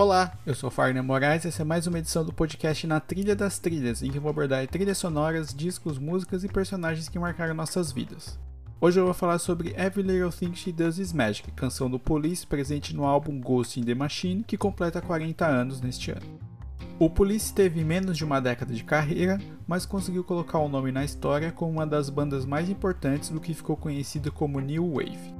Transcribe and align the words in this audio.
Olá, 0.00 0.32
eu 0.46 0.54
sou 0.54 0.70
Farner 0.70 1.02
Moraes 1.02 1.44
e 1.44 1.48
essa 1.48 1.62
é 1.62 1.64
mais 1.64 1.88
uma 1.88 1.98
edição 1.98 2.24
do 2.24 2.32
podcast 2.32 2.86
Na 2.86 3.00
Trilha 3.00 3.34
das 3.34 3.58
Trilhas, 3.58 4.00
em 4.00 4.12
que 4.12 4.20
vou 4.20 4.30
abordar 4.30 4.64
trilhas 4.68 4.96
sonoras, 4.96 5.52
discos, 5.52 5.98
músicas 5.98 6.44
e 6.44 6.48
personagens 6.48 7.08
que 7.08 7.18
marcaram 7.18 7.52
nossas 7.52 7.90
vidas. 7.90 8.38
Hoje 8.80 9.00
eu 9.00 9.06
vou 9.06 9.12
falar 9.12 9.40
sobre 9.40 9.70
Every 9.70 10.02
Little 10.02 10.30
Thing 10.30 10.54
She 10.54 10.70
Does 10.70 11.00
Is 11.00 11.12
Magic, 11.12 11.50
canção 11.50 11.90
do 11.90 11.98
Police 11.98 12.46
presente 12.46 12.94
no 12.94 13.04
álbum 13.04 13.40
Ghost 13.40 13.80
in 13.80 13.82
the 13.82 13.92
Machine, 13.92 14.44
que 14.44 14.56
completa 14.56 15.02
40 15.02 15.44
anos 15.44 15.80
neste 15.80 16.12
ano. 16.12 16.38
O 16.96 17.10
Police 17.10 17.52
teve 17.52 17.82
menos 17.82 18.16
de 18.16 18.24
uma 18.24 18.40
década 18.40 18.72
de 18.72 18.84
carreira, 18.84 19.40
mas 19.66 19.84
conseguiu 19.84 20.22
colocar 20.22 20.60
o 20.60 20.68
nome 20.68 20.92
na 20.92 21.04
história 21.04 21.50
como 21.50 21.72
uma 21.72 21.84
das 21.84 22.08
bandas 22.08 22.46
mais 22.46 22.70
importantes 22.70 23.30
do 23.30 23.40
que 23.40 23.52
ficou 23.52 23.76
conhecido 23.76 24.30
como 24.30 24.60
New 24.60 24.92
Wave. 24.92 25.37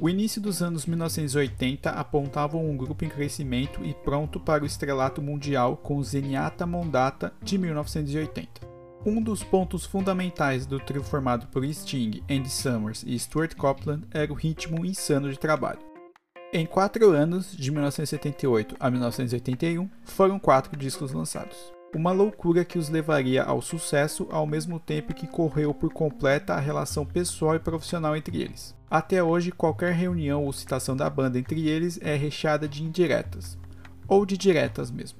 O 0.00 0.08
início 0.08 0.40
dos 0.40 0.62
anos 0.62 0.86
1980 0.86 1.90
apontava 1.90 2.56
um 2.56 2.74
grupo 2.74 3.04
em 3.04 3.08
crescimento 3.10 3.84
e 3.84 3.92
pronto 3.92 4.40
para 4.40 4.62
o 4.62 4.66
estrelato 4.66 5.20
mundial 5.20 5.76
com 5.76 6.02
Zenyatta 6.02 6.66
Mondata 6.66 7.34
de 7.42 7.58
1980. 7.58 8.66
Um 9.04 9.20
dos 9.20 9.42
pontos 9.44 9.84
fundamentais 9.84 10.64
do 10.64 10.80
trio 10.80 11.04
formado 11.04 11.48
por 11.48 11.66
Sting, 11.66 12.22
Andy 12.30 12.48
Summers 12.48 13.04
e 13.06 13.18
Stuart 13.18 13.54
Copeland 13.54 14.06
era 14.10 14.32
o 14.32 14.36
ritmo 14.36 14.86
insano 14.86 15.30
de 15.30 15.38
trabalho. 15.38 15.80
Em 16.50 16.64
quatro 16.64 17.10
anos, 17.10 17.54
de 17.54 17.70
1978 17.70 18.76
a 18.80 18.90
1981, 18.90 19.86
foram 20.04 20.38
quatro 20.38 20.78
discos 20.78 21.12
lançados. 21.12 21.79
Uma 21.92 22.12
loucura 22.12 22.64
que 22.64 22.78
os 22.78 22.88
levaria 22.88 23.42
ao 23.42 23.60
sucesso 23.60 24.28
ao 24.30 24.46
mesmo 24.46 24.78
tempo 24.78 25.12
que 25.12 25.26
correu 25.26 25.74
por 25.74 25.92
completa 25.92 26.54
a 26.54 26.60
relação 26.60 27.04
pessoal 27.04 27.56
e 27.56 27.58
profissional 27.58 28.16
entre 28.16 28.40
eles. 28.40 28.76
Até 28.88 29.22
hoje, 29.22 29.50
qualquer 29.50 29.92
reunião 29.92 30.44
ou 30.44 30.52
citação 30.52 30.96
da 30.96 31.10
banda 31.10 31.38
entre 31.38 31.68
eles 31.68 31.98
é 32.00 32.14
recheada 32.14 32.68
de 32.68 32.84
indiretas, 32.84 33.58
ou 34.06 34.24
de 34.24 34.36
diretas 34.36 34.88
mesmo. 34.90 35.18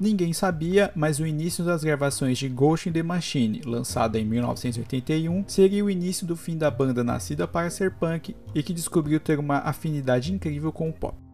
Ninguém 0.00 0.32
sabia, 0.32 0.92
mas 0.94 1.20
o 1.20 1.26
início 1.26 1.64
das 1.64 1.84
gravações 1.84 2.36
de 2.36 2.48
Ghost 2.48 2.88
in 2.88 2.92
the 2.92 3.02
Machine, 3.02 3.62
lançada 3.64 4.18
em 4.18 4.24
1981, 4.24 5.44
seria 5.48 5.84
o 5.84 5.90
início 5.90 6.26
do 6.26 6.36
fim 6.36 6.56
da 6.56 6.70
banda 6.70 7.04
nascida 7.04 7.46
para 7.46 7.70
ser 7.70 7.92
punk 7.92 8.34
e 8.54 8.62
que 8.62 8.74
descobriu 8.74 9.20
ter 9.20 9.38
uma 9.38 9.58
afinidade 9.58 10.32
incrível 10.32 10.72
com 10.72 10.88
o 10.88 10.92
pop. 10.92 11.27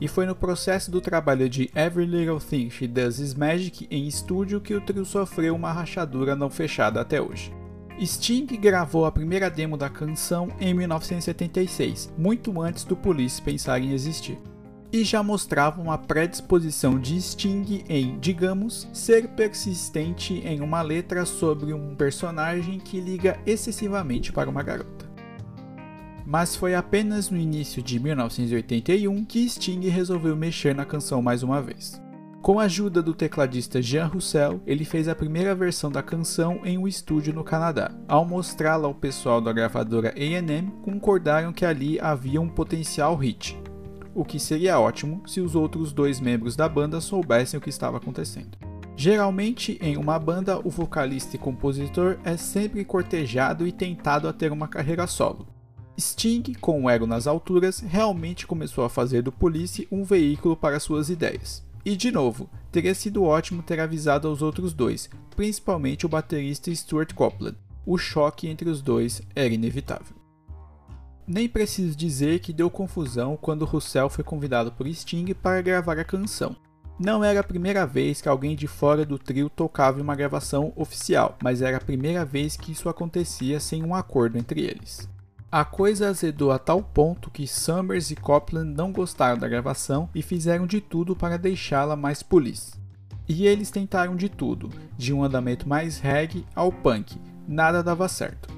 E 0.00 0.08
foi 0.08 0.24
no 0.24 0.34
processo 0.34 0.90
do 0.90 1.00
trabalho 1.00 1.48
de 1.48 1.70
Every 1.74 2.06
Little 2.06 2.40
Thing 2.40 2.70
She 2.70 2.88
Does 2.88 3.18
Is 3.18 3.34
Magic 3.34 3.86
em 3.90 4.06
estúdio 4.06 4.60
que 4.60 4.74
o 4.74 4.80
trio 4.80 5.04
sofreu 5.04 5.54
uma 5.54 5.72
rachadura 5.72 6.34
não 6.34 6.48
fechada 6.48 7.00
até 7.00 7.20
hoje. 7.20 7.52
Sting 8.00 8.46
gravou 8.46 9.04
a 9.04 9.12
primeira 9.12 9.50
demo 9.50 9.76
da 9.76 9.90
canção 9.90 10.48
em 10.58 10.72
1976, 10.72 12.10
muito 12.16 12.62
antes 12.62 12.84
do 12.84 12.96
Police 12.96 13.42
pensar 13.42 13.78
em 13.78 13.92
existir 13.92 14.38
e 14.92 15.04
já 15.04 15.22
mostrava 15.22 15.80
uma 15.80 15.96
predisposição 15.96 16.98
de 16.98 17.20
Sting 17.20 17.84
em, 17.88 18.18
digamos, 18.18 18.88
ser 18.92 19.28
persistente 19.28 20.34
em 20.44 20.60
uma 20.60 20.82
letra 20.82 21.24
sobre 21.24 21.72
um 21.72 21.94
personagem 21.94 22.78
que 22.78 23.00
liga 23.00 23.38
excessivamente 23.46 24.32
para 24.32 24.50
uma 24.50 24.62
garota. 24.62 25.09
Mas 26.30 26.54
foi 26.54 26.76
apenas 26.76 27.28
no 27.28 27.36
início 27.36 27.82
de 27.82 27.98
1981 27.98 29.24
que 29.24 29.48
Sting 29.48 29.80
resolveu 29.88 30.36
mexer 30.36 30.72
na 30.72 30.84
canção 30.84 31.20
mais 31.20 31.42
uma 31.42 31.60
vez. 31.60 32.00
Com 32.40 32.60
a 32.60 32.62
ajuda 32.62 33.02
do 33.02 33.12
tecladista 33.12 33.82
Jean 33.82 34.06
Roussel, 34.06 34.60
ele 34.64 34.84
fez 34.84 35.08
a 35.08 35.14
primeira 35.14 35.56
versão 35.56 35.90
da 35.90 36.04
canção 36.04 36.60
em 36.64 36.78
um 36.78 36.86
estúdio 36.86 37.34
no 37.34 37.42
Canadá. 37.42 37.90
Ao 38.06 38.24
mostrá-la 38.24 38.86
ao 38.86 38.94
pessoal 38.94 39.40
da 39.40 39.52
gravadora 39.52 40.14
A&M, 40.16 40.70
concordaram 40.82 41.52
que 41.52 41.66
ali 41.66 41.98
havia 41.98 42.40
um 42.40 42.48
potencial 42.48 43.16
hit, 43.16 43.60
o 44.14 44.24
que 44.24 44.38
seria 44.38 44.78
ótimo 44.78 45.24
se 45.26 45.40
os 45.40 45.56
outros 45.56 45.92
dois 45.92 46.20
membros 46.20 46.54
da 46.54 46.68
banda 46.68 47.00
soubessem 47.00 47.58
o 47.58 47.60
que 47.60 47.70
estava 47.70 47.96
acontecendo. 47.96 48.56
Geralmente, 48.94 49.80
em 49.82 49.96
uma 49.96 50.16
banda, 50.16 50.60
o 50.60 50.70
vocalista 50.70 51.34
e 51.34 51.40
compositor 51.40 52.18
é 52.22 52.36
sempre 52.36 52.84
cortejado 52.84 53.66
e 53.66 53.72
tentado 53.72 54.28
a 54.28 54.32
ter 54.32 54.52
uma 54.52 54.68
carreira 54.68 55.08
solo. 55.08 55.49
Sting, 56.00 56.54
com 56.60 56.84
o 56.84 56.90
ego 56.90 57.06
nas 57.06 57.26
alturas, 57.26 57.80
realmente 57.80 58.46
começou 58.46 58.84
a 58.84 58.88
fazer 58.88 59.22
do 59.22 59.30
Police 59.30 59.86
um 59.90 60.02
veículo 60.02 60.56
para 60.56 60.80
suas 60.80 61.10
ideias. 61.10 61.62
E 61.84 61.96
de 61.96 62.10
novo, 62.10 62.48
teria 62.70 62.94
sido 62.94 63.24
ótimo 63.24 63.62
ter 63.62 63.80
avisado 63.80 64.28
aos 64.28 64.42
outros 64.42 64.72
dois, 64.72 65.08
principalmente 65.34 66.04
o 66.04 66.08
baterista 66.08 66.74
Stuart 66.74 67.14
Copeland. 67.14 67.56
O 67.86 67.96
choque 67.96 68.48
entre 68.48 68.68
os 68.68 68.82
dois 68.82 69.22
era 69.34 69.52
inevitável. 69.52 70.16
Nem 71.26 71.48
preciso 71.48 71.96
dizer 71.96 72.40
que 72.40 72.52
deu 72.52 72.68
confusão 72.68 73.38
quando 73.40 73.64
Russell 73.64 74.10
foi 74.10 74.24
convidado 74.24 74.72
por 74.72 74.86
Sting 74.88 75.32
para 75.34 75.62
gravar 75.62 75.98
a 75.98 76.04
canção. 76.04 76.56
Não 76.98 77.24
era 77.24 77.40
a 77.40 77.44
primeira 77.44 77.86
vez 77.86 78.20
que 78.20 78.28
alguém 78.28 78.54
de 78.54 78.66
fora 78.66 79.06
do 79.06 79.18
trio 79.18 79.48
tocava 79.48 79.98
em 79.98 80.02
uma 80.02 80.14
gravação 80.14 80.72
oficial, 80.76 81.38
mas 81.42 81.62
era 81.62 81.78
a 81.78 81.80
primeira 81.80 82.26
vez 82.26 82.58
que 82.58 82.72
isso 82.72 82.90
acontecia 82.90 83.58
sem 83.58 83.82
um 83.82 83.94
acordo 83.94 84.36
entre 84.36 84.60
eles. 84.60 85.08
A 85.52 85.64
coisa 85.64 86.10
azedou 86.10 86.52
a 86.52 86.60
tal 86.60 86.80
ponto 86.80 87.28
que 87.28 87.44
Summers 87.44 88.12
e 88.12 88.14
Copland 88.14 88.72
não 88.72 88.92
gostaram 88.92 89.36
da 89.36 89.48
gravação 89.48 90.08
e 90.14 90.22
fizeram 90.22 90.64
de 90.64 90.80
tudo 90.80 91.16
para 91.16 91.36
deixá-la 91.36 91.96
mais 91.96 92.22
police. 92.22 92.74
E 93.28 93.48
eles 93.48 93.68
tentaram 93.68 94.14
de 94.14 94.28
tudo, 94.28 94.70
de 94.96 95.12
um 95.12 95.24
andamento 95.24 95.68
mais 95.68 95.98
reggae 95.98 96.46
ao 96.54 96.70
punk, 96.70 97.20
nada 97.48 97.82
dava 97.82 98.06
certo. 98.06 98.48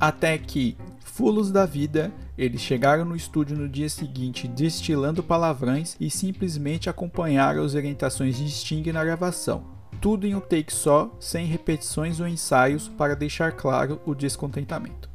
Até 0.00 0.38
que, 0.38 0.78
fulos 1.00 1.50
da 1.50 1.66
vida, 1.66 2.10
eles 2.38 2.62
chegaram 2.62 3.04
no 3.04 3.14
estúdio 3.14 3.54
no 3.54 3.68
dia 3.68 3.90
seguinte 3.90 4.48
destilando 4.48 5.22
palavrões 5.22 5.94
e 6.00 6.08
simplesmente 6.08 6.88
acompanharam 6.88 7.62
as 7.62 7.74
orientações 7.74 8.38
de 8.38 8.50
Sting 8.50 8.90
na 8.92 9.04
gravação. 9.04 9.62
Tudo 10.00 10.26
em 10.26 10.34
um 10.34 10.40
take 10.40 10.72
só, 10.72 11.14
sem 11.20 11.44
repetições 11.44 12.18
ou 12.18 12.26
ensaios 12.26 12.88
para 12.88 13.14
deixar 13.14 13.52
claro 13.52 14.00
o 14.06 14.14
descontentamento. 14.14 15.09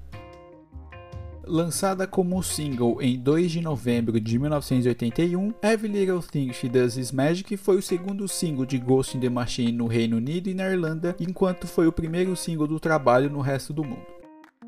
Lançada 1.47 2.07
como 2.07 2.41
single 2.41 2.99
em 2.99 3.19
2 3.19 3.51
de 3.51 3.61
novembro 3.61 4.19
de 4.19 4.39
1981, 4.39 5.53
Every 5.61 5.93
Little 5.93 6.19
Thing 6.19 6.51
She 6.51 6.67
Does 6.67 6.97
Is 6.97 7.11
Magic 7.11 7.55
foi 7.55 7.77
o 7.77 7.83
segundo 7.83 8.27
single 8.27 8.65
de 8.65 8.79
Ghost 8.79 9.15
in 9.15 9.19
the 9.19 9.29
Machine 9.29 9.71
no 9.71 9.85
Reino 9.85 10.17
Unido 10.17 10.49
e 10.49 10.55
na 10.55 10.67
Irlanda, 10.67 11.15
enquanto 11.19 11.67
foi 11.67 11.85
o 11.85 11.91
primeiro 11.91 12.35
single 12.35 12.65
do 12.65 12.79
trabalho 12.79 13.29
no 13.29 13.41
resto 13.41 13.71
do 13.73 13.83
mundo. 13.83 14.07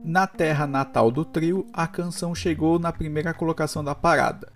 Na 0.04 0.28
terra 0.28 0.68
natal 0.68 1.10
do 1.10 1.26
trio, 1.26 1.66
a 1.74 1.88
canção 1.88 2.36
chegou 2.36 2.78
na 2.78 2.94
primeira 2.94 3.34
colocação 3.34 3.84
da 3.84 3.96
parada. 3.96 4.54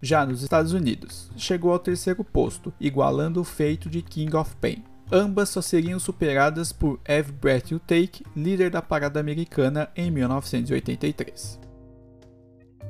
Já 0.00 0.24
nos 0.24 0.42
Estados 0.42 0.72
Unidos, 0.72 1.28
chegou 1.36 1.72
ao 1.72 1.78
terceiro 1.80 2.22
posto, 2.22 2.72
igualando 2.78 3.40
o 3.40 3.44
feito 3.44 3.90
de 3.90 4.00
King 4.00 4.36
of 4.36 4.54
Pain. 4.60 4.84
Ambas 5.10 5.48
só 5.48 5.60
seriam 5.60 5.98
superadas 5.98 6.72
por 6.72 7.00
Every 7.04 7.32
Breath 7.32 7.72
You 7.72 7.80
Take, 7.80 8.24
líder 8.36 8.70
da 8.70 8.80
parada 8.80 9.18
americana 9.18 9.90
em 9.96 10.08
1983. 10.08 11.63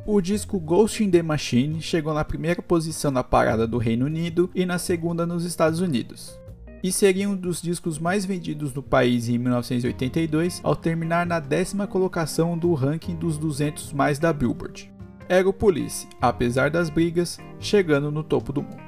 O 0.07 0.21
disco 0.21 0.61
Ghost 0.61 1.03
in 1.03 1.11
the 1.11 1.23
Machine 1.23 1.81
chegou 1.81 2.13
na 2.13 2.25
primeira 2.25 2.61
posição 2.61 3.11
na 3.11 3.25
parada 3.25 3.67
do 3.67 3.79
Reino 3.79 4.07
Unido 4.07 4.51
e 4.55 4.67
na 4.67 4.79
segunda 4.79 5.25
nos 5.25 5.45
Estados 5.45 5.81
Unidos 5.81 6.39
e 6.85 6.93
seria 6.93 7.31
um 7.31 7.35
dos 7.35 7.63
discos 7.63 7.99
mais 7.99 8.27
vendidos 8.27 8.75
no 8.75 8.83
país 8.83 9.27
em 9.31 9.39
1982, 9.39 10.61
ao 10.63 10.77
terminar 10.77 11.25
na 11.25 11.41
décima 11.41 11.87
colocação 11.87 12.59
do 12.59 12.75
ranking 12.75 13.17
dos 13.17 13.39
200 13.39 13.95
mais 13.95 14.19
da 14.19 14.35
Billboard. 14.35 14.93
Era 15.27 15.49
o 15.49 15.53
Police, 15.53 16.07
apesar 16.21 16.69
das 16.69 16.91
brigas, 16.91 17.39
chegando 17.59 18.11
no 18.11 18.23
topo 18.23 18.53
do 18.53 18.61
mundo. 18.61 18.85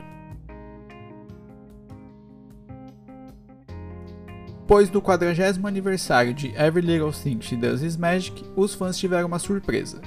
Pois 4.67 4.91
do 4.91 5.01
40 5.01 5.67
aniversário 5.67 6.35
de 6.35 6.49
Every 6.49 6.87
Little 6.87 7.13
Thing 7.13 7.41
She 7.41 7.57
Does 7.57 7.81
Is 7.81 7.97
Magic, 7.97 8.45
os 8.55 8.75
fãs 8.75 8.99
tiveram 8.99 9.29
uma 9.29 9.39
surpresa. 9.39 10.03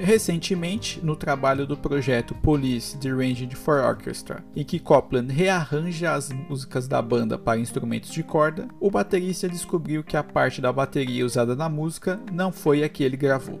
Recentemente, 0.00 1.04
no 1.04 1.16
trabalho 1.16 1.66
do 1.66 1.76
projeto 1.76 2.32
Police 2.32 2.96
Deranged 2.96 3.52
for 3.56 3.80
Orchestra, 3.80 4.44
em 4.54 4.64
que 4.64 4.78
Copland 4.78 5.32
rearranja 5.32 6.12
as 6.14 6.30
músicas 6.30 6.86
da 6.86 7.02
banda 7.02 7.36
para 7.36 7.58
instrumentos 7.58 8.12
de 8.12 8.22
corda, 8.22 8.68
o 8.80 8.92
baterista 8.92 9.48
descobriu 9.48 10.04
que 10.04 10.16
a 10.16 10.22
parte 10.22 10.60
da 10.60 10.72
bateria 10.72 11.26
usada 11.26 11.56
na 11.56 11.68
música 11.68 12.20
não 12.32 12.52
foi 12.52 12.84
a 12.84 12.88
que 12.88 13.02
ele 13.02 13.16
gravou. 13.16 13.60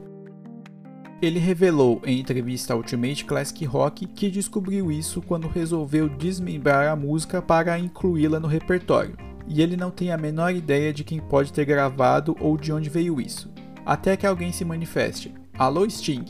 Ele 1.20 1.40
revelou 1.40 2.00
em 2.04 2.20
entrevista 2.20 2.72
ao 2.72 2.78
Ultimate 2.78 3.24
Classic 3.24 3.64
Rock 3.64 4.06
que 4.06 4.30
descobriu 4.30 4.92
isso 4.92 5.20
quando 5.20 5.48
resolveu 5.48 6.08
desmembrar 6.08 6.86
a 6.86 6.94
música 6.94 7.42
para 7.42 7.76
incluí-la 7.76 8.38
no 8.38 8.46
repertório, 8.46 9.16
e 9.48 9.60
ele 9.60 9.76
não 9.76 9.90
tem 9.90 10.12
a 10.12 10.16
menor 10.16 10.54
ideia 10.54 10.92
de 10.92 11.02
quem 11.02 11.18
pode 11.18 11.52
ter 11.52 11.64
gravado 11.64 12.36
ou 12.38 12.56
de 12.56 12.72
onde 12.72 12.88
veio 12.88 13.20
isso, 13.20 13.50
até 13.84 14.16
que 14.16 14.24
alguém 14.26 14.52
se 14.52 14.64
manifeste. 14.64 15.34
Alô 15.58 15.90
Sting! 15.90 16.24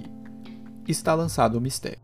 Está 0.88 1.14
lançado 1.14 1.58
o 1.58 1.60
mistério. 1.60 1.98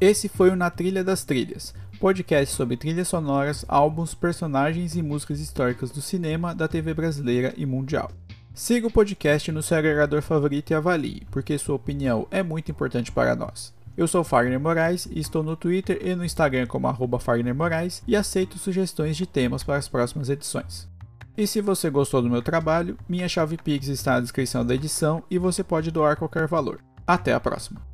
Esse 0.00 0.30
foi 0.30 0.48
o 0.48 0.56
Na 0.56 0.70
Trilha 0.70 1.04
das 1.04 1.24
Trilhas, 1.24 1.74
podcast 1.98 2.54
sobre 2.56 2.78
trilhas 2.78 3.08
sonoras, 3.08 3.62
álbuns, 3.68 4.14
personagens 4.14 4.96
e 4.96 5.02
músicas 5.02 5.38
históricas 5.38 5.90
do 5.90 6.00
cinema, 6.00 6.54
da 6.54 6.66
TV 6.66 6.94
brasileira 6.94 7.52
e 7.58 7.66
mundial. 7.66 8.10
Siga 8.54 8.86
o 8.86 8.90
podcast 8.90 9.52
no 9.52 9.62
seu 9.62 9.76
agregador 9.76 10.22
favorito 10.22 10.70
e 10.70 10.74
avalie, 10.74 11.26
porque 11.30 11.58
sua 11.58 11.74
opinião 11.76 12.26
é 12.30 12.42
muito 12.42 12.70
importante 12.70 13.12
para 13.12 13.36
nós. 13.36 13.74
Eu 13.98 14.08
sou 14.08 14.24
Fagner 14.24 14.58
Moraes 14.58 15.04
e 15.04 15.18
estou 15.18 15.42
no 15.42 15.54
Twitter 15.54 15.98
e 16.00 16.14
no 16.14 16.24
Instagram 16.24 16.66
como 16.66 16.88
arroba 16.88 17.20
Fagner 17.20 17.54
Moraes 17.54 18.02
e 18.08 18.16
aceito 18.16 18.58
sugestões 18.58 19.18
de 19.18 19.26
temas 19.26 19.62
para 19.62 19.76
as 19.76 19.86
próximas 19.86 20.30
edições. 20.30 20.88
E 21.36 21.46
se 21.46 21.60
você 21.60 21.88
gostou 21.88 22.20
do 22.20 22.30
meu 22.30 22.42
trabalho, 22.42 22.98
minha 23.08 23.28
chave 23.28 23.56
Pix 23.56 23.88
está 23.88 24.14
na 24.14 24.20
descrição 24.20 24.64
da 24.64 24.74
edição 24.74 25.22
e 25.30 25.38
você 25.38 25.62
pode 25.62 25.90
doar 25.90 26.16
qualquer 26.16 26.46
valor. 26.46 26.80
Até 27.06 27.32
a 27.32 27.40
próxima! 27.40 27.89